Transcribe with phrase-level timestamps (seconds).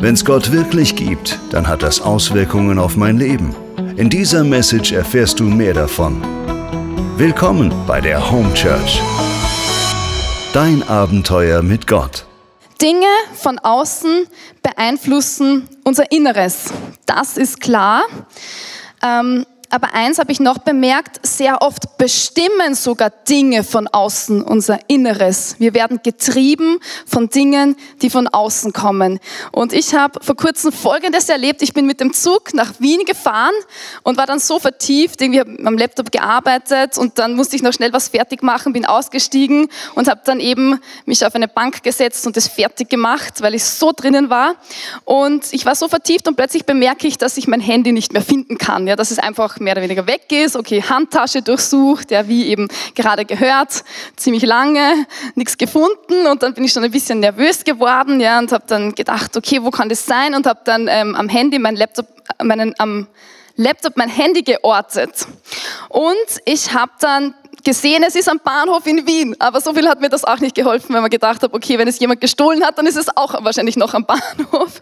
[0.00, 3.54] Wenn es Gott wirklich gibt, dann hat das Auswirkungen auf mein Leben.
[3.98, 6.22] In dieser Message erfährst du mehr davon.
[7.18, 8.98] Willkommen bei der Home Church.
[10.54, 12.24] Dein Abenteuer mit Gott.
[12.80, 14.26] Dinge von außen
[14.62, 16.72] beeinflussen unser Inneres.
[17.04, 18.04] Das ist klar.
[19.02, 24.80] Ähm, aber eins habe ich noch bemerkt, sehr oft bestimmen sogar Dinge von außen unser
[24.88, 25.54] Inneres.
[25.58, 29.20] Wir werden getrieben von Dingen, die von außen kommen.
[29.52, 31.62] Und ich habe vor kurzem Folgendes erlebt.
[31.62, 33.54] Ich bin mit dem Zug nach Wien gefahren
[34.02, 37.72] und war dann so vertieft, irgendwie habe am Laptop gearbeitet und dann musste ich noch
[37.72, 42.26] schnell was fertig machen, bin ausgestiegen und habe dann eben mich auf eine Bank gesetzt
[42.26, 44.56] und das fertig gemacht, weil ich so drinnen war.
[45.04, 48.22] Und ich war so vertieft und plötzlich bemerke ich, dass ich mein Handy nicht mehr
[48.22, 48.88] finden kann.
[48.88, 50.56] Ja, das ist einfach mehr oder weniger weg ist.
[50.56, 53.84] Okay, Handtasche durchsucht, ja, wie eben gerade gehört,
[54.16, 58.52] ziemlich lange, nichts gefunden und dann bin ich schon ein bisschen nervös geworden, ja, und
[58.52, 60.34] habe dann gedacht, okay, wo kann das sein?
[60.34, 62.06] Und habe dann ähm, am Handy mein Laptop,
[62.42, 63.06] meinen, am
[63.56, 65.26] Laptop mein Handy geortet.
[65.88, 69.36] Und ich habe dann gesehen, es ist am Bahnhof in Wien.
[69.38, 71.88] Aber so viel hat mir das auch nicht geholfen, weil man gedacht habe, okay, wenn
[71.88, 74.80] es jemand gestohlen hat, dann ist es auch wahrscheinlich noch am Bahnhof.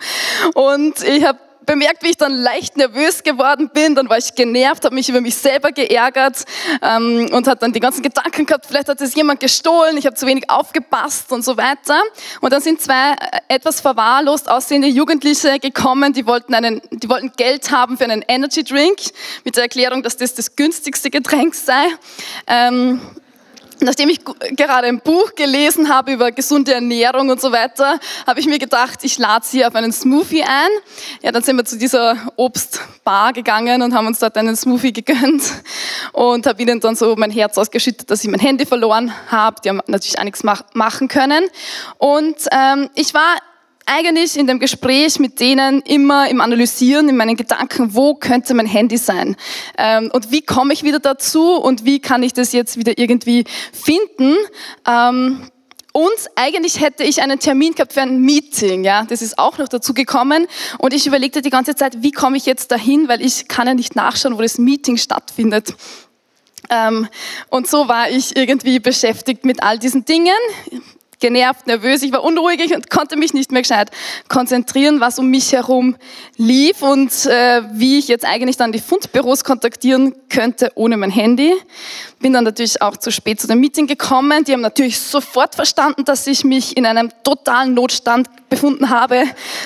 [0.54, 1.38] Und ich habe
[1.68, 3.94] bemerkt, wie ich dann leicht nervös geworden bin.
[3.94, 6.44] Dann war ich genervt, habe mich über mich selber geärgert
[6.82, 10.16] ähm, und hat dann die ganzen Gedanken gehabt, vielleicht hat es jemand gestohlen, ich habe
[10.16, 12.02] zu wenig aufgepasst und so weiter.
[12.40, 17.32] Und dann sind zwei äh, etwas verwahrlost aussehende Jugendliche gekommen, die wollten, einen, die wollten
[17.36, 18.98] Geld haben für einen Energy Drink
[19.44, 21.84] mit der Erklärung, dass das das günstigste Getränk sei.
[22.46, 23.00] Ähm,
[23.80, 28.46] Nachdem ich gerade ein Buch gelesen habe über gesunde Ernährung und so weiter, habe ich
[28.46, 30.68] mir gedacht, ich lade sie auf einen Smoothie ein.
[31.22, 35.42] Ja, dann sind wir zu dieser Obstbar gegangen und haben uns dort einen Smoothie gegönnt
[36.12, 39.60] und habe ihnen dann so mein Herz ausgeschüttet, dass ich mein Handy verloren habe.
[39.64, 41.44] Die haben natürlich auch nichts machen können.
[41.98, 43.36] Und ähm, ich war
[43.88, 48.66] eigentlich in dem Gespräch mit denen immer im Analysieren, in meinen Gedanken, wo könnte mein
[48.66, 49.36] Handy sein?
[49.76, 53.44] Ähm, und wie komme ich wieder dazu und wie kann ich das jetzt wieder irgendwie
[53.72, 54.36] finden?
[54.86, 55.48] Ähm,
[55.92, 59.68] und eigentlich hätte ich einen Termin gehabt für ein Meeting, ja, das ist auch noch
[59.68, 60.46] dazu gekommen.
[60.78, 63.74] Und ich überlegte die ganze Zeit, wie komme ich jetzt dahin, weil ich kann ja
[63.74, 65.74] nicht nachschauen, wo das Meeting stattfindet.
[66.70, 67.08] Ähm,
[67.48, 70.36] und so war ich irgendwie beschäftigt mit all diesen Dingen
[71.20, 73.90] genervt, nervös, ich war unruhig und konnte mich nicht mehr gescheit
[74.28, 75.96] konzentrieren, was um mich herum
[76.36, 81.54] lief und äh, wie ich jetzt eigentlich dann die Fundbüros kontaktieren könnte ohne mein Handy.
[82.20, 84.44] Bin dann natürlich auch zu spät zu dem Meeting gekommen.
[84.44, 89.24] Die haben natürlich sofort verstanden, dass ich mich in einem totalen Notstand befunden habe.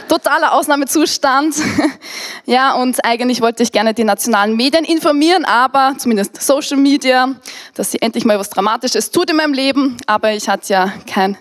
[0.09, 1.55] Totaler Ausnahmezustand.
[2.47, 7.35] ja, und eigentlich wollte ich gerne die nationalen Medien informieren, aber zumindest Social Media,
[7.75, 9.97] dass sie endlich mal was Dramatisches tut in meinem Leben.
[10.07, 11.39] Aber ich hatte ja kein,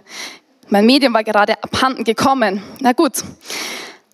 [0.70, 2.64] mein Medium war gerade abhanden gekommen.
[2.80, 3.24] Na gut.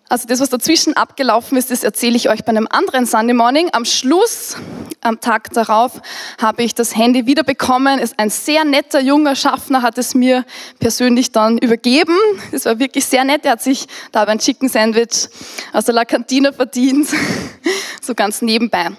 [0.10, 3.70] Also das, was dazwischen abgelaufen ist, das erzähle ich euch bei einem anderen Sunday Morning.
[3.74, 4.56] Am Schluss,
[5.02, 6.02] am Tag darauf,
[6.42, 8.00] habe ich das Handy wiederbekommen.
[8.16, 10.46] Ein sehr netter junger Schaffner hat es mir
[10.80, 12.18] persönlich dann übergeben.
[12.52, 13.46] Das war wirklich sehr nett.
[13.46, 15.28] Er hat sich da ein Chicken Sandwich
[15.74, 17.10] aus der La Cantina verdient,
[18.02, 18.92] so ganz nebenbei.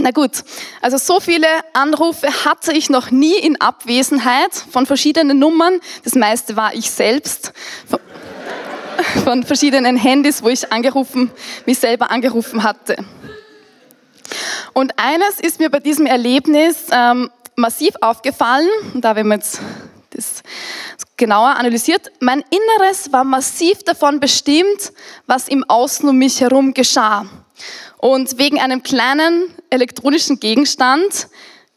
[0.00, 0.42] Na gut,
[0.80, 5.80] also so viele Anrufe hatte ich noch nie in Abwesenheit von verschiedenen Nummern.
[6.02, 7.52] Das meiste war ich selbst
[9.22, 11.30] von verschiedenen Handys, wo ich angerufen,
[11.64, 12.96] mich selber angerufen hatte.
[14.72, 19.60] Und eines ist mir bei diesem Erlebnis ähm, massiv aufgefallen, da wenn man jetzt
[20.10, 20.42] das
[21.16, 24.92] genauer analysiert, mein Inneres war massiv davon bestimmt,
[25.26, 27.26] was im Außen um mich herum geschah.
[28.04, 31.28] Und wegen einem kleinen elektronischen Gegenstand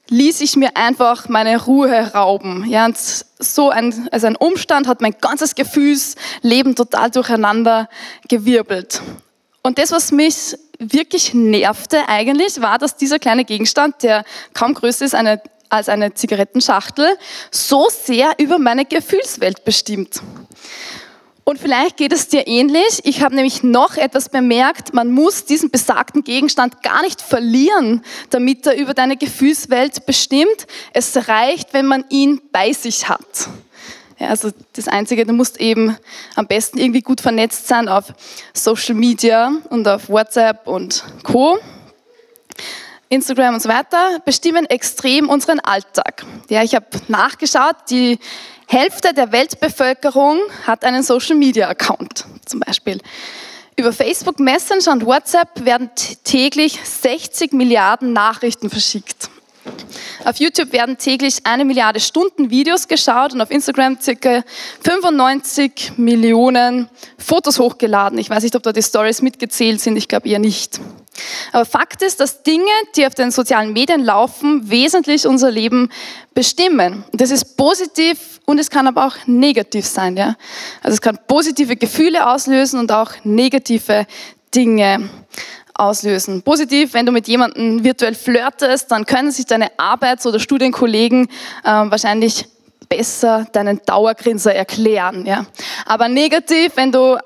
[0.10, 2.66] ließ ich mir einfach meine Ruhe rauben.
[2.68, 2.98] Ja, und
[3.40, 7.88] so ein, also ein Umstand hat mein ganzes Gefühlsleben total durcheinander
[8.28, 9.02] gewirbelt.
[9.62, 15.06] Und das, was mich wirklich nervte eigentlich, war, dass dieser kleine Gegenstand, der kaum größer
[15.06, 17.08] ist eine, als eine Zigarettenschachtel,
[17.52, 20.22] so sehr über meine Gefühlswelt bestimmt.
[21.47, 22.99] Und vielleicht geht es dir ähnlich.
[23.05, 24.94] Ich habe nämlich noch etwas bemerkt.
[24.94, 30.67] Man muss diesen besagten Gegenstand gar nicht verlieren, damit er über deine Gefühlswelt bestimmt.
[30.91, 33.47] Es reicht, wenn man ihn bei sich hat.
[34.20, 35.96] Ja, also das Einzige, du musst eben
[36.35, 38.14] am besten irgendwie gut vernetzt sein auf
[38.52, 41.59] Social Media und auf WhatsApp und Co.
[43.08, 46.26] Instagram und so weiter bestimmen extrem unseren Alltag.
[46.49, 48.20] Ja, ich habe nachgeschaut, die
[48.67, 52.99] Hälfte der Weltbevölkerung hat einen Social-Media-Account zum Beispiel.
[53.78, 55.90] Über Facebook Messenger und WhatsApp werden
[56.23, 59.29] täglich 60 Milliarden Nachrichten verschickt.
[60.23, 64.43] Auf YouTube werden täglich eine Milliarde Stunden Videos geschaut und auf Instagram circa
[64.84, 68.17] 95 Millionen Fotos hochgeladen.
[68.17, 70.79] Ich weiß nicht, ob da die Stories mitgezählt sind, ich glaube eher nicht.
[71.52, 75.90] Aber Fakt ist, dass Dinge, die auf den sozialen Medien laufen, wesentlich unser Leben
[76.34, 77.03] bestimmen.
[77.13, 80.17] Das ist positiv und es kann aber auch negativ sein.
[80.17, 80.35] Ja?
[80.84, 84.05] Also es kann positive Gefühle auslösen und auch negative
[84.53, 85.09] Dinge
[85.78, 86.41] auslösen.
[86.41, 91.28] Positiv, wenn du mit jemandem virtuell flirtest, dann können sich deine Arbeits- oder Studienkollegen
[91.64, 92.47] äh, wahrscheinlich
[92.90, 95.26] besser deinen Dauergrinser erklären.
[95.26, 95.46] Ja?
[95.85, 97.18] Aber negativ, wenn du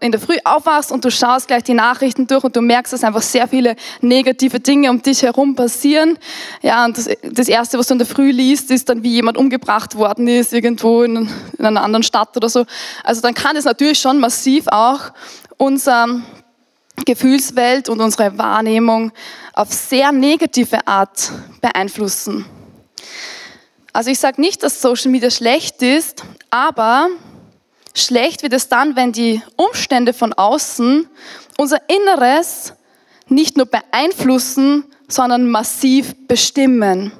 [0.00, 3.02] in der Früh aufwachst und du schaust gleich die Nachrichten durch und du merkst, dass
[3.02, 6.18] einfach sehr viele negative Dinge um dich herum passieren.
[6.62, 9.36] Ja, und das, das Erste, was du in der Früh liest, ist dann, wie jemand
[9.36, 11.28] umgebracht worden ist, irgendwo in,
[11.58, 12.66] in einer anderen Stadt oder so.
[13.02, 15.12] Also dann kann es natürlich schon massiv auch
[15.56, 16.20] unser
[17.04, 19.12] Gefühlswelt und unsere Wahrnehmung
[19.52, 22.46] auf sehr negative Art beeinflussen.
[23.92, 27.08] Also ich sage nicht, dass Social Media schlecht ist, aber
[27.94, 31.08] schlecht wird es dann, wenn die Umstände von außen
[31.58, 32.72] unser Inneres
[33.28, 37.12] nicht nur beeinflussen, sondern massiv bestimmen.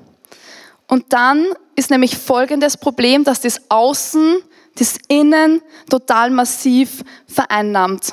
[0.88, 4.38] Und dann ist nämlich folgendes Problem, dass das Außen
[4.76, 8.12] das Innen total massiv vereinnahmt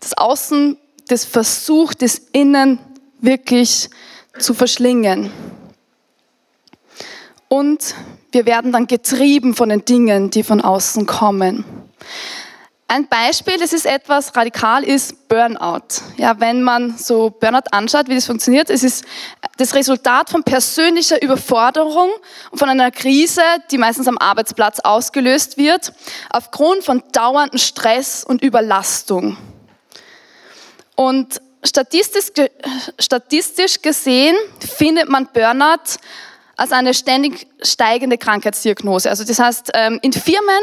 [0.00, 0.76] das Außen,
[1.08, 2.78] das versucht, das Innen
[3.20, 3.90] wirklich
[4.38, 5.30] zu verschlingen.
[7.48, 7.94] Und
[8.32, 11.64] wir werden dann getrieben von den Dingen, die von außen kommen.
[12.86, 16.02] Ein Beispiel, das ist etwas radikal, ist Burnout.
[16.16, 19.04] Ja, wenn man so Burnout anschaut, wie das funktioniert, es ist
[19.58, 22.10] das Resultat von persönlicher Überforderung
[22.50, 25.92] und von einer Krise, die meistens am Arbeitsplatz ausgelöst wird,
[26.30, 29.36] aufgrund von dauerndem Stress und Überlastung.
[31.00, 32.26] Und statistisch,
[32.98, 35.96] statistisch gesehen findet man Burnout
[36.58, 39.08] als eine ständig steigende Krankheitsdiagnose.
[39.08, 40.60] Also das heißt, ähm, in Firmen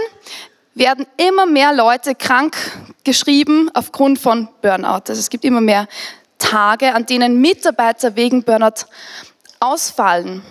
[0.76, 2.56] werden immer mehr Leute krank
[3.04, 5.10] geschrieben aufgrund von Burnout.
[5.10, 5.88] Also es gibt immer mehr
[6.38, 8.86] Tage, an denen Mitarbeiter wegen Burnout
[9.60, 10.44] ausfallen.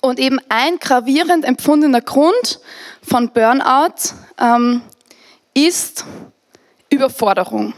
[0.00, 2.60] Und eben ein gravierend empfundener Grund
[3.02, 4.80] von Burnout ähm,
[5.52, 6.06] ist
[6.88, 7.74] Überforderung.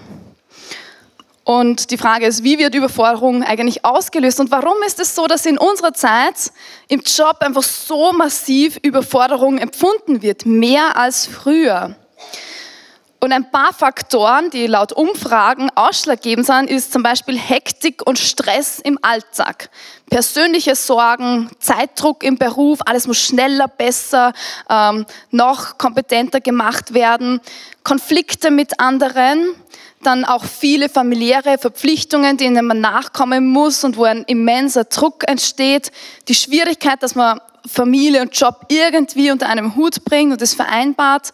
[1.47, 5.47] Und die Frage ist, wie wird Überforderung eigentlich ausgelöst und warum ist es so, dass
[5.47, 6.51] in unserer Zeit
[6.89, 11.95] im Job einfach so massiv Überforderung empfunden wird, mehr als früher?
[13.21, 18.81] Und ein paar Faktoren, die laut Umfragen ausschlaggebend sind, ist zum Beispiel Hektik und Stress
[18.81, 19.71] im Alltag.
[20.11, 24.33] Persönliche Sorgen, Zeitdruck im Beruf, alles muss schneller, besser,
[24.69, 27.41] ähm, noch kompetenter gemacht werden,
[27.85, 29.55] Konflikte mit anderen,
[30.03, 35.91] dann auch viele familiäre Verpflichtungen, denen man nachkommen muss und wo ein immenser Druck entsteht.
[36.29, 41.33] Die Schwierigkeit, dass man Familie und Job irgendwie unter einem Hut bringt und es vereinbart.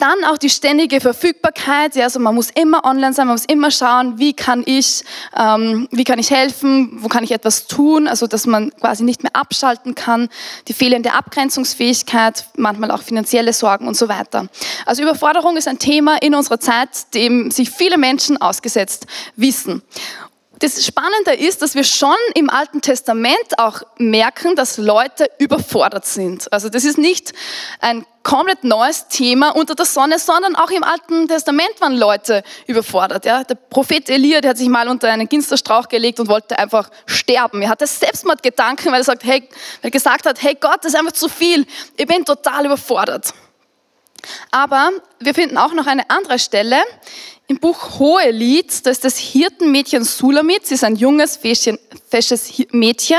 [0.00, 3.70] Dann auch die ständige Verfügbarkeit, ja, also man muss immer online sein, man muss immer
[3.70, 5.04] schauen, wie kann ich,
[5.36, 9.22] ähm, wie kann ich helfen, wo kann ich etwas tun, also dass man quasi nicht
[9.22, 10.30] mehr abschalten kann,
[10.68, 14.48] die fehlende Abgrenzungsfähigkeit, manchmal auch finanzielle Sorgen und so weiter.
[14.86, 19.06] Also Überforderung ist ein Thema in unserer Zeit, dem sich viele Menschen ausgesetzt
[19.36, 19.82] wissen.
[20.60, 26.52] Das Spannende ist, dass wir schon im Alten Testament auch merken, dass Leute überfordert sind.
[26.52, 27.32] Also das ist nicht
[27.80, 33.24] ein komplett neues Thema unter der Sonne, sondern auch im Alten Testament waren Leute überfordert.
[33.24, 33.42] Ja?
[33.42, 37.62] Der Prophet Elia, der hat sich mal unter einen Ginsterstrauch gelegt und wollte einfach sterben.
[37.62, 40.98] Er hatte Selbstmordgedanken, weil er, sagt, hey, weil er gesagt hat, hey Gott, das ist
[40.98, 41.66] einfach zu viel.
[41.96, 43.32] Ich bin total überfordert.
[44.50, 44.90] Aber
[45.20, 46.76] wir finden auch noch eine andere Stelle
[47.50, 51.36] im Buch Hohelied, da ist das Hirtenmädchen Sulamit, sie ist ein junges,
[52.08, 53.18] fesches Mädchen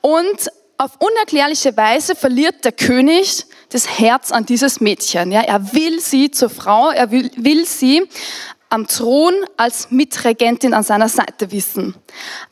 [0.00, 5.32] und auf unerklärliche Weise verliert der König das Herz an dieses Mädchen.
[5.32, 8.08] Ja, er will sie zur Frau, er will, will sie
[8.70, 11.94] am Thron als Mitregentin an seiner Seite wissen.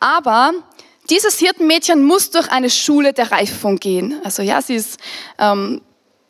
[0.01, 0.53] Aber
[1.09, 4.21] dieses Hirtenmädchen muss durch eine Schule der Reifung gehen.
[4.23, 5.01] Also ja, sie ist
[5.39, 5.81] ähm,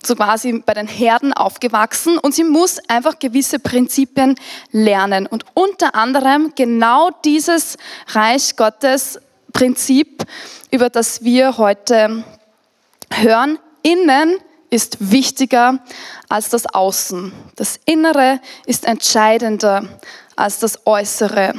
[0.05, 4.37] so quasi bei den Herden aufgewachsen und sie muss einfach gewisse Prinzipien
[4.73, 5.27] lernen.
[5.27, 7.77] Und unter anderem genau dieses
[8.09, 9.21] Reich Gottes
[9.53, 10.25] Prinzip,
[10.71, 12.25] über das wir heute
[13.13, 14.37] hören, innen
[14.71, 15.81] ist wichtiger
[16.29, 17.33] als das Außen.
[17.57, 19.89] Das Innere ist entscheidender
[20.37, 21.55] als das Äußere.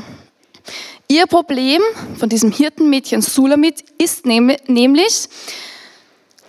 [1.07, 1.81] Ihr Problem
[2.17, 5.27] von diesem Hirtenmädchen Sulamit ist nämlich,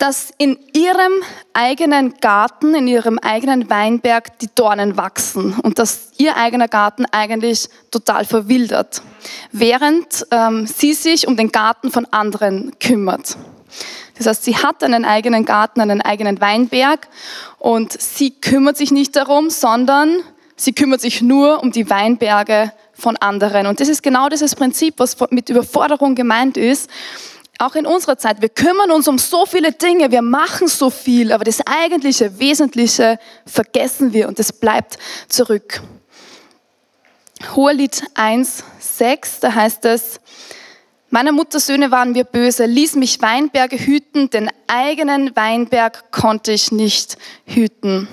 [0.03, 1.13] dass in ihrem
[1.53, 7.69] eigenen Garten, in ihrem eigenen Weinberg die Dornen wachsen und dass ihr eigener Garten eigentlich
[7.93, 9.01] total verwildert,
[9.53, 13.37] während ähm, sie sich um den Garten von anderen kümmert.
[14.19, 17.07] Das heißt, sie hat einen eigenen Garten, einen eigenen Weinberg
[17.61, 20.17] und sie kümmert sich nicht darum, sondern
[20.57, 23.69] sie kümmert sich nur um die Weinberge von anderen.
[23.69, 26.91] Und das ist genau dieses Prinzip, was mit Überforderung gemeint ist
[27.63, 28.43] auch in unserer Zeit.
[28.43, 33.19] Wir kümmern uns um so viele Dinge, wir machen so viel, aber das eigentliche, Wesentliche
[33.47, 35.81] vergessen wir und es bleibt zurück.
[37.55, 40.21] Hohelied 1, 6, da heißt es,
[41.15, 46.73] Meiner Mutter Söhne waren wir böse, ließ mich Weinberge hüten, den eigenen Weinberg konnte ich
[46.73, 48.09] nicht hüten.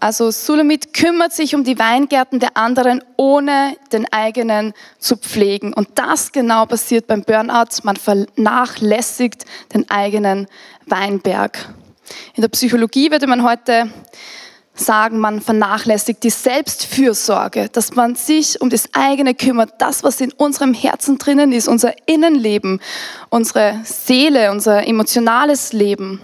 [0.00, 5.72] Also Sulamit kümmert sich um die Weingärten der anderen, ohne den eigenen zu pflegen.
[5.72, 7.82] Und das genau passiert beim Burnout.
[7.82, 10.46] Man vernachlässigt den eigenen
[10.86, 11.68] Weinberg.
[12.34, 13.90] In der Psychologie würde man heute
[14.74, 20.32] sagen, man vernachlässigt die Selbstfürsorge, dass man sich um das eigene kümmert, das, was in
[20.32, 22.80] unserem Herzen drinnen ist, unser Innenleben,
[23.28, 26.20] unsere Seele, unser emotionales Leben.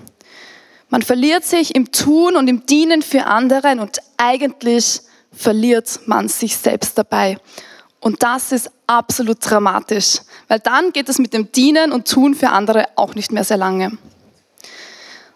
[0.88, 5.00] Man verliert sich im Tun und im Dienen für anderen und eigentlich
[5.32, 7.38] verliert man sich selbst dabei.
[8.00, 12.50] Und das ist absolut dramatisch, weil dann geht es mit dem Dienen und Tun für
[12.50, 13.96] andere auch nicht mehr sehr lange.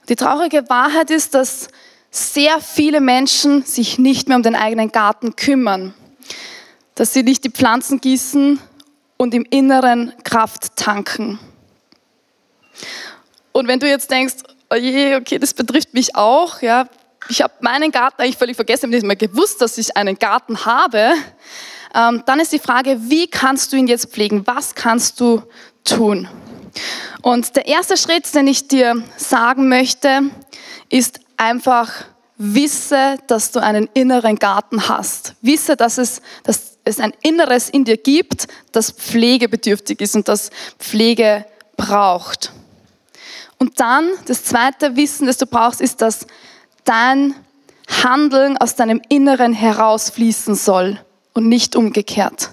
[0.09, 1.69] Die traurige Wahrheit ist, dass
[2.11, 5.95] sehr viele Menschen sich nicht mehr um den eigenen Garten kümmern,
[6.95, 8.61] dass sie nicht die Pflanzen gießen
[9.17, 11.39] und im Inneren Kraft tanken.
[13.53, 14.37] Und wenn du jetzt denkst,
[14.71, 16.63] oh je, okay, das betrifft mich auch.
[16.63, 16.89] Ja.
[17.29, 20.19] Ich habe meinen Garten eigentlich völlig vergessen, ich habe nicht mal gewusst, dass ich einen
[20.19, 21.13] Garten habe.
[21.95, 24.47] Ähm, dann ist die Frage, wie kannst du ihn jetzt pflegen?
[24.47, 25.43] Was kannst du
[25.85, 26.29] tun?
[27.23, 30.23] Und der erste Schritt, den ich dir sagen möchte,
[30.89, 31.93] ist einfach,
[32.39, 35.35] wisse, dass du einen inneren Garten hast.
[35.43, 40.51] Wisse, dass es, dass es ein Inneres in dir gibt, das pflegebedürftig ist und das
[40.79, 41.45] Pflege
[41.77, 42.53] braucht.
[43.59, 46.27] Und dann, das zweite Wissen, das du brauchst, ist, dass
[46.85, 47.35] dein
[48.03, 51.01] Handeln aus deinem Inneren herausfließen soll
[51.33, 52.51] und nicht umgekehrt.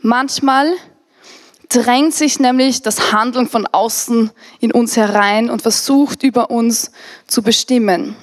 [0.00, 0.72] Manchmal
[1.68, 6.92] drängt sich nämlich das Handeln von außen in uns herein und versucht über uns
[7.26, 8.16] zu bestimmen.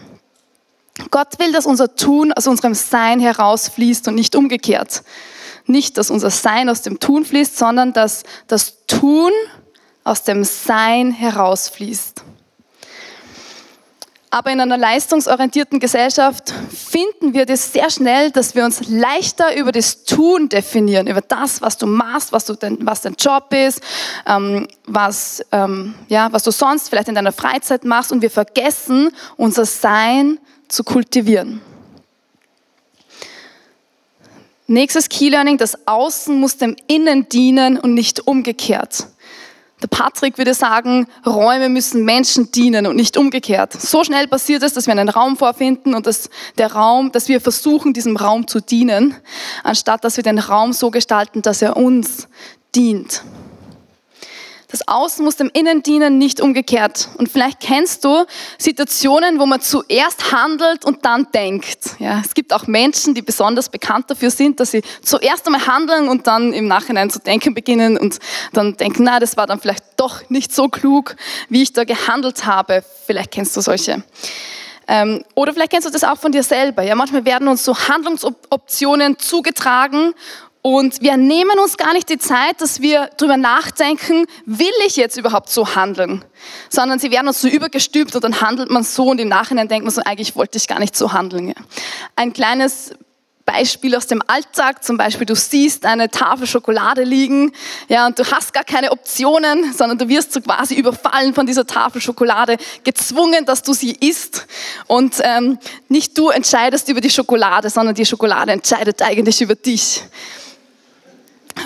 [1.12, 5.04] Gott will, dass unser Tun aus unserem Sein herausfließt und nicht umgekehrt.
[5.68, 9.32] Nicht, dass unser Sein aus dem Tun fließt, sondern dass das Tun
[10.06, 12.24] aus dem Sein herausfließt.
[14.30, 19.72] Aber in einer leistungsorientierten Gesellschaft finden wir das sehr schnell, dass wir uns leichter über
[19.72, 23.82] das Tun definieren, über das, was du machst, was, du denn, was dein Job ist,
[24.28, 29.12] ähm, was, ähm, ja, was du sonst vielleicht in deiner Freizeit machst und wir vergessen,
[29.38, 31.62] unser Sein zu kultivieren.
[34.68, 39.08] Nächstes Key Learning, das Außen muss dem Innen dienen und nicht umgekehrt.
[39.86, 43.74] Der Patrick würde sagen, Räume müssen Menschen dienen und nicht umgekehrt.
[43.74, 47.40] So schnell passiert es, dass wir einen Raum vorfinden und dass der Raum, dass wir
[47.40, 49.14] versuchen, diesem Raum zu dienen,
[49.64, 52.28] anstatt dass wir den Raum so gestalten, dass er uns
[52.74, 53.22] dient.
[54.70, 57.10] Das Außen muss dem Innen dienen, nicht umgekehrt.
[57.18, 58.26] Und vielleicht kennst du
[58.58, 61.96] Situationen, wo man zuerst handelt und dann denkt.
[62.00, 66.08] Ja, es gibt auch Menschen, die besonders bekannt dafür sind, dass sie zuerst einmal handeln
[66.10, 68.20] und dann im Nachhinein zu denken beginnen und
[68.54, 71.16] dann denken, na, das war dann vielleicht doch nicht so klug,
[71.50, 72.84] wie ich da gehandelt habe.
[73.06, 74.04] Vielleicht kennst du solche.
[74.88, 76.84] Ähm, oder vielleicht kennst du das auch von dir selber.
[76.84, 80.14] Ja, manchmal werden uns so Handlungsoptionen zugetragen
[80.66, 85.16] und wir nehmen uns gar nicht die Zeit, dass wir darüber nachdenken, will ich jetzt
[85.16, 86.26] überhaupt so handeln?
[86.70, 89.86] Sondern sie werden uns so übergestülpt und dann handelt man so und im Nachhinein denkt
[89.86, 91.54] man so, eigentlich wollte ich gar nicht so handeln.
[92.16, 92.96] Ein kleines
[93.46, 97.52] Beispiel aus dem Alltag, zum Beispiel du siehst eine Tafel Schokolade liegen,
[97.88, 101.68] ja, und du hast gar keine Optionen, sondern du wirst so quasi überfallen von dieser
[101.68, 104.48] Tafel Schokolade, gezwungen, dass du sie isst
[104.88, 110.02] und ähm, nicht du entscheidest über die Schokolade, sondern die Schokolade entscheidet eigentlich über dich.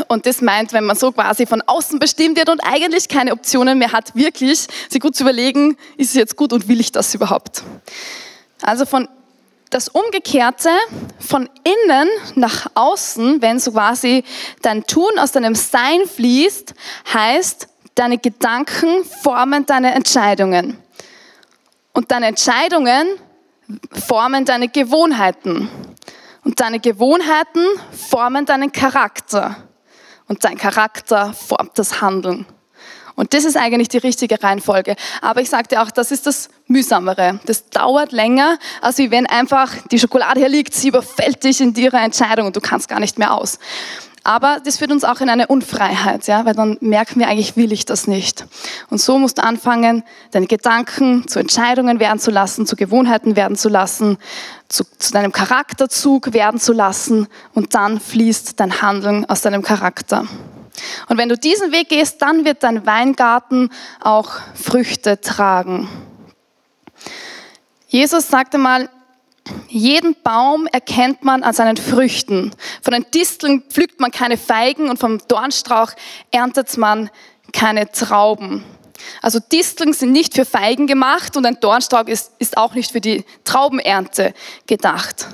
[0.07, 3.77] Und das meint, wenn man so quasi von außen bestimmt wird und eigentlich keine Optionen
[3.77, 7.13] mehr hat, wirklich sich gut zu überlegen, ist es jetzt gut und will ich das
[7.15, 7.63] überhaupt?
[8.61, 9.07] Also von
[9.69, 10.69] das Umgekehrte
[11.19, 14.23] von innen nach außen, wenn so quasi
[14.61, 16.73] dein Tun aus deinem Sein fließt,
[17.13, 20.77] heißt, deine Gedanken formen deine Entscheidungen.
[21.93, 23.07] Und deine Entscheidungen
[24.07, 25.69] formen deine Gewohnheiten.
[26.43, 29.68] Und deine Gewohnheiten formen deinen Charakter
[30.29, 32.45] und dein Charakter formt das Handeln.
[33.15, 34.95] Und das ist eigentlich die richtige Reihenfolge.
[35.21, 37.41] Aber ich sagte auch, das ist das Mühsamere.
[37.45, 42.01] Das dauert länger, als wenn einfach die Schokolade hier liegt, sie überfällt dich in ihrer
[42.01, 43.59] Entscheidung und du kannst gar nicht mehr aus.
[44.29, 47.71] Aber das führt uns auch in eine Unfreiheit, ja, weil dann merken wir eigentlich, will
[47.71, 48.45] ich das nicht.
[48.91, 53.57] Und so musst du anfangen, deine Gedanken zu Entscheidungen werden zu lassen, zu Gewohnheiten werden
[53.57, 54.19] zu lassen,
[54.67, 60.27] zu, zu deinem Charakterzug werden zu lassen und dann fließt dein Handeln aus deinem Charakter.
[61.07, 65.89] Und wenn du diesen Weg gehst, dann wird dein Weingarten auch Früchte tragen.
[67.87, 68.89] Jesus sagte mal,
[69.67, 72.51] jeden Baum erkennt man an seinen Früchten.
[72.81, 75.91] Von den Disteln pflückt man keine Feigen und vom Dornstrauch
[76.31, 77.09] erntet man
[77.53, 78.63] keine Trauben.
[79.21, 83.01] Also Disteln sind nicht für Feigen gemacht und ein Dornstrauch ist, ist auch nicht für
[83.01, 84.33] die Traubenernte
[84.67, 85.27] gedacht.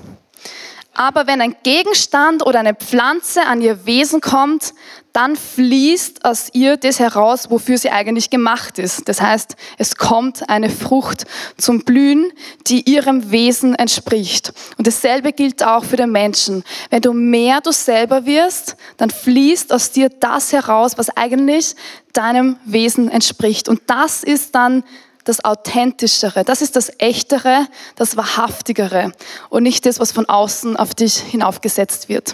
[0.96, 4.74] Aber wenn ein Gegenstand oder eine Pflanze an ihr Wesen kommt,
[5.12, 9.08] dann fließt aus ihr das heraus, wofür sie eigentlich gemacht ist.
[9.08, 11.26] Das heißt, es kommt eine Frucht
[11.58, 12.34] zum Blühen,
[12.68, 14.52] die ihrem Wesen entspricht.
[14.78, 16.64] Und dasselbe gilt auch für den Menschen.
[16.90, 21.76] Wenn du mehr du selber wirst, dann fließt aus dir das heraus, was eigentlich
[22.12, 23.70] deinem Wesen entspricht.
[23.70, 24.84] Und das ist dann
[25.26, 29.12] das Authentischere, das ist das Echtere, das Wahrhaftigere
[29.50, 32.34] und nicht das, was von außen auf dich hinaufgesetzt wird.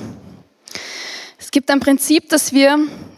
[1.39, 2.77] Es gibt ein Prinzip, das wir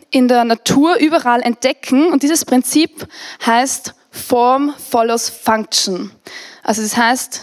[0.09, 3.07] in der Natur überall entdecken und dieses Prinzip
[3.45, 6.11] heißt Form follows Function.
[6.61, 7.41] Also das heißt,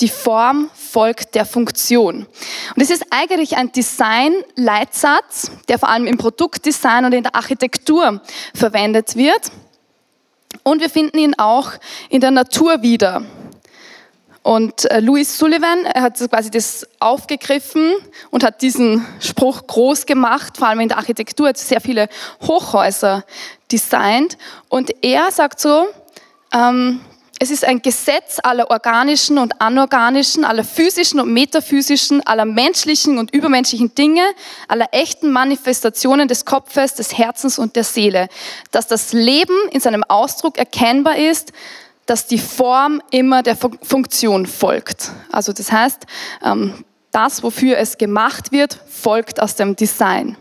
[0.00, 2.26] die Form folgt der Funktion.
[2.74, 8.22] Und es ist eigentlich ein Design-Leitsatz, der vor allem im Produktdesign und in der Architektur
[8.54, 9.50] verwendet wird.
[10.62, 11.72] Und wir finden ihn auch
[12.08, 13.22] in der Natur wieder.
[14.42, 17.92] Und äh, Louis Sullivan hat quasi das aufgegriffen
[18.30, 22.08] und hat diesen Spruch groß gemacht, vor allem in der Architektur, hat sehr viele
[22.40, 23.24] Hochhäuser
[23.70, 24.38] designt.
[24.68, 25.86] Und er sagt so,
[26.54, 27.00] ähm,
[27.40, 33.32] es ist ein Gesetz aller organischen und anorganischen, aller physischen und metaphysischen, aller menschlichen und
[33.32, 34.24] übermenschlichen Dinge,
[34.66, 38.28] aller echten Manifestationen des Kopfes, des Herzens und der Seele,
[38.72, 41.52] dass das Leben in seinem Ausdruck erkennbar ist,
[42.06, 45.10] dass die Form immer der Funktion folgt.
[45.30, 46.06] Also das heißt,
[46.44, 50.36] ähm, das, wofür es gemacht wird, folgt aus dem Design.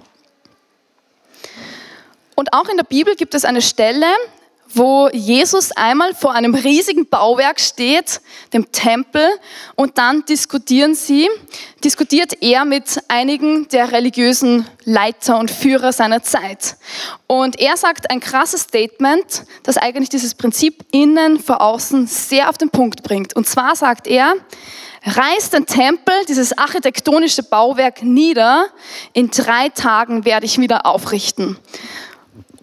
[2.35, 4.05] Und auch in der Bibel gibt es eine Stelle,
[4.77, 8.21] wo Jesus einmal vor einem riesigen Bauwerk steht,
[8.53, 9.27] dem Tempel,
[9.75, 11.27] und dann diskutieren sie,
[11.83, 16.77] diskutiert er mit einigen der religiösen Leiter und Führer seiner Zeit.
[17.25, 22.57] Und er sagt ein krasses Statement, das eigentlich dieses Prinzip innen vor außen sehr auf
[22.57, 23.35] den Punkt bringt.
[23.35, 24.33] Und zwar sagt er,
[25.03, 28.67] reißt den Tempel, dieses architektonische Bauwerk nieder,
[29.13, 31.57] in drei Tagen werde ich wieder aufrichten.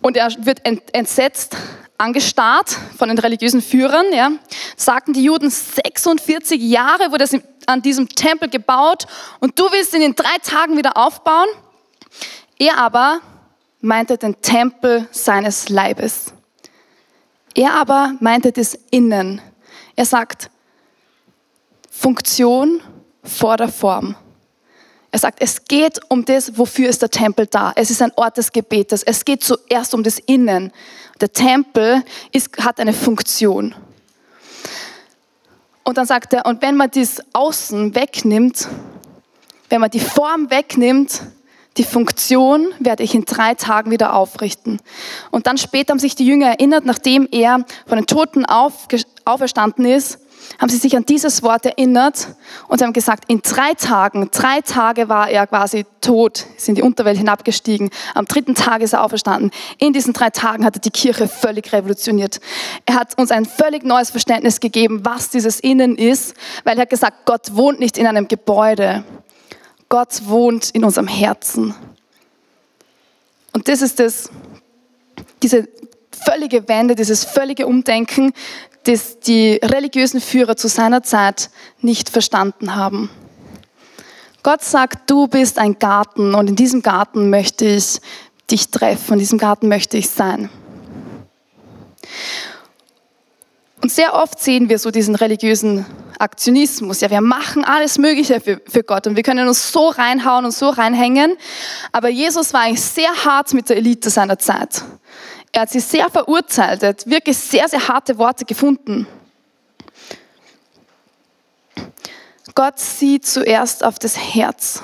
[0.01, 0.61] Und er wird
[0.93, 1.57] entsetzt
[1.99, 4.07] angestarrt von den religiösen Führern.
[4.13, 4.33] Ja.
[4.77, 9.07] Sagten die Juden, 46 Jahre wurde es an diesem Tempel gebaut
[9.41, 11.49] und du willst ihn in drei Tagen wieder aufbauen.
[12.59, 13.21] Er aber
[13.81, 16.33] meinte den Tempel seines Leibes.
[17.55, 19.41] Er aber meinte das Innen.
[19.97, 20.51] Er sagt,
[21.91, 22.81] Funktion
[23.23, 24.17] vor der Form.
[25.15, 27.73] Er sagt, es geht um das, wofür ist der Tempel da.
[27.77, 29.05] Es ist ein Ort des Gebetes.
[29.05, 30.73] Es geht zuerst um das Innen.
[31.21, 33.77] Der Tempel ist, hat eine Funktion.
[35.85, 38.67] Und dann sagt er, und wenn man das Außen wegnimmt,
[39.69, 41.23] wenn man die Form wegnimmt,
[41.77, 44.81] die Funktion werde ich in drei Tagen wieder aufrichten.
[45.31, 50.19] Und dann später haben sich die Jünger erinnert, nachdem er von den Toten auferstanden ist,
[50.59, 52.29] haben sie sich an dieses Wort erinnert
[52.69, 56.83] und haben gesagt, in drei Tagen, drei Tage war er quasi tot, ist in die
[56.83, 57.91] Unterwelt hinabgestiegen.
[58.15, 59.51] Am dritten Tag ist er auferstanden.
[59.79, 62.41] In diesen drei Tagen hat er die Kirche völlig revolutioniert.
[62.87, 66.91] Er hat uns ein völlig neues Verständnis gegeben, was dieses Innen ist, weil er hat
[66.91, 69.05] gesagt, Gott wohnt nicht in einem Gebäude.
[69.89, 71.75] Gott wohnt in unserem Herzen.
[73.53, 74.31] Und das ist das,
[75.43, 75.69] diese
[76.11, 78.33] völlige Wende, dieses völlige Umdenken,
[78.85, 83.11] das die religiösen Führer zu seiner Zeit nicht verstanden haben.
[84.43, 88.01] Gott sagt, du bist ein Garten und in diesem Garten möchte ich
[88.51, 90.51] dich treffen, in diesem Garten möchte ich sein.
[93.83, 95.85] Und sehr oft sehen wir so diesen religiösen
[96.19, 97.01] Aktionismus.
[97.01, 100.53] Ja, wir machen alles Mögliche für, für Gott und wir können uns so reinhauen und
[100.53, 101.37] so reinhängen.
[101.93, 104.85] Aber Jesus war eigentlich sehr hart mit der Elite seiner Zeit.
[105.55, 109.07] Er hat sie sehr verurteilt, er hat wirklich sehr, sehr harte Worte gefunden.
[112.57, 114.83] Gott sieht zuerst auf das Herz.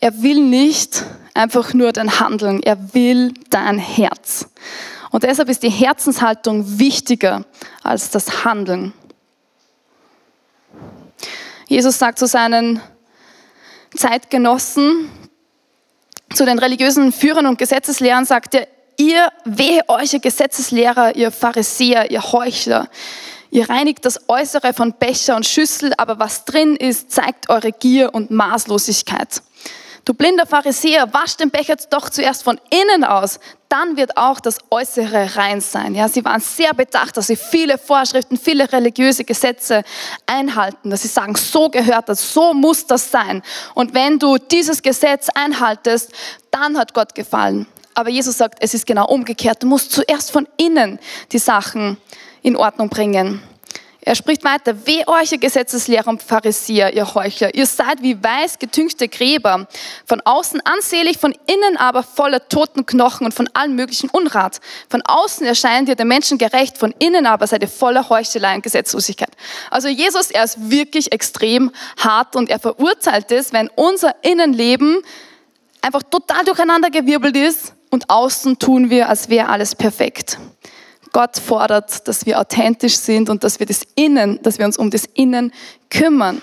[0.00, 4.50] Er will nicht einfach nur dein Handeln, er will dein Herz.
[5.10, 7.46] Und deshalb ist die Herzenshaltung wichtiger
[7.82, 8.92] als das Handeln.
[11.68, 12.82] Jesus sagt zu seinen
[13.96, 15.10] Zeitgenossen,
[16.34, 22.10] zu den religiösen Führern und Gesetzeslehrern, sagt er, ihr wehe euch, ihr Gesetzeslehrer, ihr Pharisäer,
[22.10, 22.88] ihr Heuchler.
[23.50, 28.12] Ihr reinigt das Äußere von Becher und Schüssel, aber was drin ist, zeigt eure Gier
[28.12, 29.42] und Maßlosigkeit.
[30.04, 34.58] Du blinder Pharisäer, wasch den Becher doch zuerst von innen aus, dann wird auch das
[34.70, 35.94] Äußere rein sein.
[35.94, 39.82] Ja, sie waren sehr bedacht, dass sie viele Vorschriften, viele religiöse Gesetze
[40.26, 43.42] einhalten, dass sie sagen, so gehört das, so muss das sein.
[43.74, 46.12] Und wenn du dieses Gesetz einhaltest,
[46.50, 47.66] dann hat Gott gefallen.
[47.94, 49.62] Aber Jesus sagt, es ist genau umgekehrt.
[49.62, 50.98] Du musst zuerst von innen
[51.32, 51.96] die Sachen
[52.42, 53.40] in Ordnung bringen.
[54.06, 58.58] Er spricht weiter, weh euch, ihr Gesetzeslehrer und Pharisäer, ihr Heuchler, ihr seid wie weiß
[58.58, 59.66] getünchte Gräber,
[60.04, 64.60] von außen ansehlich, von innen aber voller toten Knochen und von allen möglichen Unrat.
[64.90, 68.62] Von außen erscheint ihr der Menschen gerecht, von innen aber seid ihr voller Heuchelei und
[68.62, 69.30] Gesetzlosigkeit.
[69.70, 75.02] Also Jesus, er ist wirklich extrem hart und er verurteilt es, wenn unser Innenleben
[75.80, 80.38] einfach total durcheinandergewirbelt ist und außen tun wir, als wäre alles perfekt.
[81.12, 84.90] Gott fordert, dass wir authentisch sind und dass wir das Innen, dass wir uns um
[84.90, 85.52] das Innen
[85.88, 86.42] kümmern.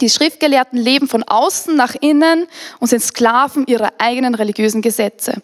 [0.00, 2.46] Die Schriftgelehrten leben von außen nach innen
[2.80, 5.40] und sind Sklaven ihrer eigenen religiösen Gesetze.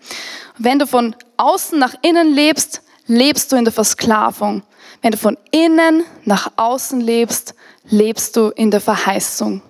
[0.58, 4.62] Wenn du von außen nach innen lebst, lebst du in der Versklavung.
[5.00, 7.54] Wenn du von innen nach außen lebst,
[7.88, 9.62] lebst du in der Verheißung.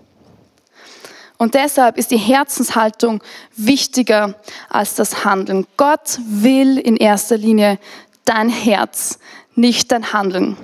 [1.42, 3.20] Und deshalb ist die Herzenshaltung
[3.56, 4.36] wichtiger
[4.68, 5.66] als das Handeln.
[5.76, 7.80] Gott will in erster Linie
[8.24, 9.18] dein Herz,
[9.56, 10.56] nicht dein Handeln.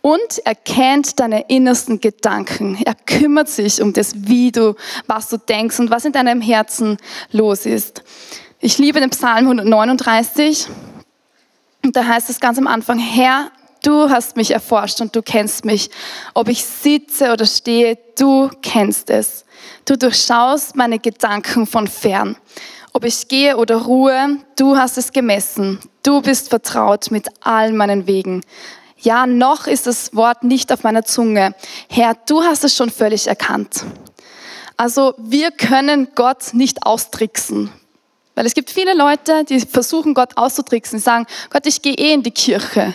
[0.00, 2.76] Und er kennt deine innersten Gedanken.
[2.84, 4.74] Er kümmert sich um das, wie du,
[5.06, 6.96] was du denkst und was in deinem Herzen
[7.30, 8.02] los ist.
[8.58, 10.66] Ich liebe den Psalm 139.
[11.84, 13.52] Und da heißt es ganz am Anfang, Herr,
[13.82, 15.90] du hast mich erforscht und du kennst mich.
[16.34, 19.44] Ob ich sitze oder stehe, du kennst es.
[19.84, 22.36] Du durchschaust meine Gedanken von fern.
[22.92, 25.78] Ob ich gehe oder ruhe, du hast es gemessen.
[26.02, 28.42] Du bist vertraut mit all meinen Wegen.
[28.98, 31.54] Ja, noch ist das Wort nicht auf meiner Zunge.
[31.88, 33.84] Herr, du hast es schon völlig erkannt.
[34.76, 37.70] Also wir können Gott nicht austricksen.
[38.34, 40.98] Weil es gibt viele Leute, die versuchen Gott auszutricksen.
[40.98, 42.94] Sie sagen, Gott, ich gehe eh in die Kirche.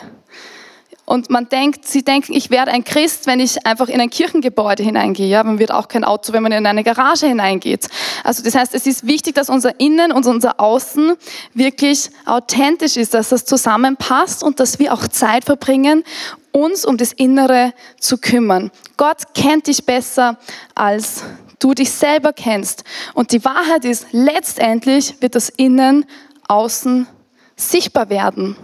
[1.06, 4.84] Und man denkt, sie denken, ich werde ein Christ, wenn ich einfach in ein Kirchengebäude
[4.84, 5.28] hineingehe.
[5.28, 7.88] Ja, man wird auch kein Auto, wenn man in eine Garage hineingeht.
[8.24, 11.16] Also das heißt, es ist wichtig, dass unser Innen und unser Außen
[11.54, 16.06] wirklich authentisch ist, dass das zusammenpasst und dass wir auch Zeit verbringen,
[16.54, 18.72] uns um das Innere zu kümmern.
[18.96, 20.38] Gott kennt dich besser,
[20.74, 21.24] als
[21.60, 22.86] du dich selber kennst.
[23.14, 26.06] Und die Wahrheit ist, letztendlich wird das Innen,
[26.48, 27.08] Außen
[27.56, 28.56] sichtbar werden.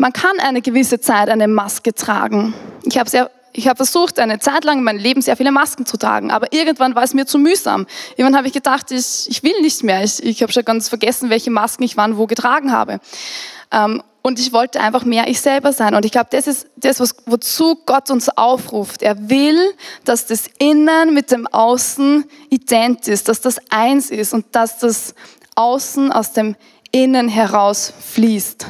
[0.00, 2.54] Man kann eine gewisse Zeit eine Maske tragen.
[2.84, 5.84] Ich habe sehr ich habe versucht, eine Zeit lang in meinem Leben sehr viele Masken
[5.84, 7.86] zu tragen, aber irgendwann war es mir zu mühsam.
[8.16, 10.04] Irgendwann habe ich gedacht, ich, ich will nicht mehr.
[10.04, 13.00] Ich, ich habe schon ganz vergessen, welche Masken ich wann wo getragen habe.
[13.72, 15.96] Ähm, und ich wollte einfach mehr ich selber sein.
[15.96, 19.02] Und ich glaube, das ist das, was, wozu Gott uns aufruft.
[19.02, 19.58] Er will,
[20.04, 25.14] dass das Innen mit dem Außen ident ist, dass das eins ist und dass das
[25.56, 26.54] Außen aus dem
[26.92, 28.66] Innen heraus fließt.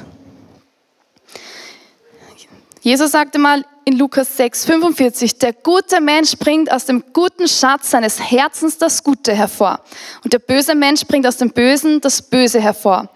[2.82, 7.90] Jesus sagte mal in Lukas 6, 45, der gute Mensch bringt aus dem guten Schatz
[7.90, 9.80] seines Herzens das Gute hervor.
[10.24, 13.10] Und der böse Mensch bringt aus dem Bösen das Böse hervor.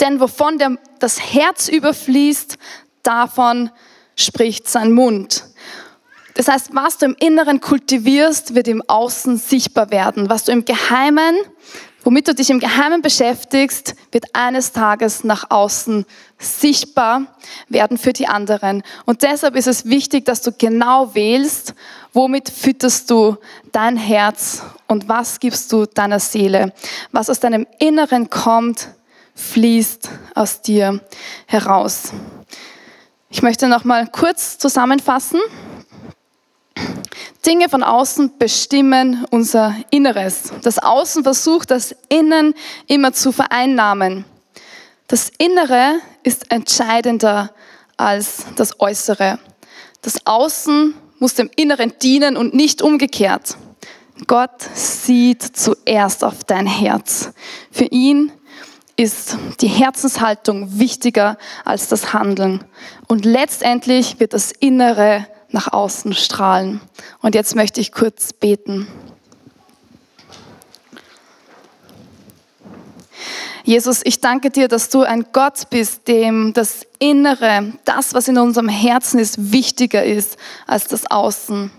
[0.00, 2.56] Denn wovon der, das Herz überfließt,
[3.02, 3.70] davon
[4.16, 5.44] spricht sein Mund.
[6.34, 10.30] Das heißt, was du im Inneren kultivierst, wird im Außen sichtbar werden.
[10.30, 11.36] Was du im Geheimen
[12.02, 16.06] womit du dich im Geheimen beschäftigst, wird eines Tages nach außen
[16.38, 17.22] sichtbar
[17.68, 18.82] werden für die anderen.
[19.04, 21.74] Und deshalb ist es wichtig, dass du genau wählst,
[22.12, 23.36] womit fütterst du
[23.72, 26.72] dein Herz und was gibst du deiner Seele.
[27.12, 28.88] Was aus deinem Inneren kommt,
[29.34, 31.00] fließt aus dir
[31.46, 32.12] heraus.
[33.30, 35.40] Ich möchte noch mal kurz zusammenfassen.
[37.46, 40.52] Dinge von außen bestimmen unser Inneres.
[40.62, 42.54] Das Außen versucht, das Innen
[42.86, 44.24] immer zu vereinnahmen.
[45.08, 47.52] Das Innere ist entscheidender
[47.96, 49.38] als das Äußere.
[50.02, 53.56] Das Außen muss dem Inneren dienen und nicht umgekehrt.
[54.26, 57.32] Gott sieht zuerst auf dein Herz.
[57.70, 58.32] Für ihn
[58.96, 62.64] ist die Herzenshaltung wichtiger als das Handeln.
[63.08, 66.80] Und letztendlich wird das Innere nach außen strahlen.
[67.20, 68.86] Und jetzt möchte ich kurz beten.
[73.64, 78.38] Jesus, ich danke dir, dass du ein Gott bist, dem das Innere, das, was in
[78.38, 80.36] unserem Herzen ist, wichtiger ist
[80.66, 81.70] als das Außen.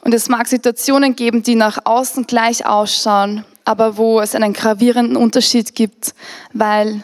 [0.00, 5.16] Und es mag Situationen geben, die nach außen gleich ausschauen, aber wo es einen gravierenden
[5.16, 6.14] Unterschied gibt,
[6.52, 7.02] weil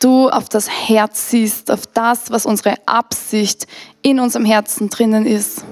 [0.00, 3.66] du auf das Herz siehst, auf das, was unsere Absicht
[4.02, 5.64] in unserem Herzen drinnen ist.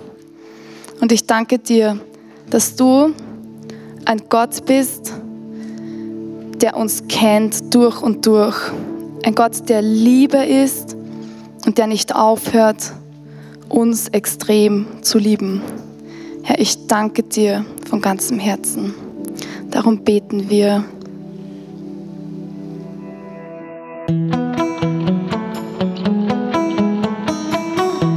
[1.00, 1.98] Und ich danke dir,
[2.50, 3.14] dass du
[4.04, 5.12] ein Gott bist,
[6.60, 8.56] der uns kennt durch und durch.
[9.24, 10.96] Ein Gott, der Liebe ist
[11.66, 12.92] und der nicht aufhört,
[13.68, 15.62] uns extrem zu lieben.
[16.42, 18.94] Herr, ich danke dir von ganzem Herzen.
[19.70, 20.84] Darum beten wir.